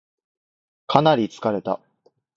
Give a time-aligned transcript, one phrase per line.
[0.87, 1.79] かなり疲れた